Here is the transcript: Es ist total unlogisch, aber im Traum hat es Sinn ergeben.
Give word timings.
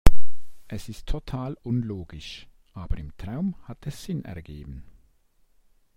Es 0.67 0.89
ist 0.89 1.05
total 1.07 1.53
unlogisch, 1.61 2.47
aber 2.73 2.97
im 2.97 3.15
Traum 3.17 3.53
hat 3.67 3.85
es 3.85 4.03
Sinn 4.03 4.25
ergeben. 4.25 4.83